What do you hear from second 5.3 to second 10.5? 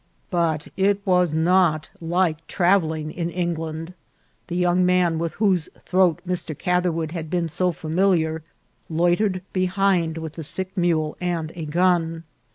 whose throat Mr. Catherwood had been so familiar loitered behind with the